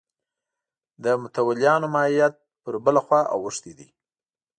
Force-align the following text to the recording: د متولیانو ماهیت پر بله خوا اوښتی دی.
د 1.03 1.05
متولیانو 1.21 1.87
ماهیت 1.95 2.33
پر 2.63 2.75
بله 2.85 3.01
خوا 3.05 3.21
اوښتی 3.35 3.71
دی. 3.77 3.87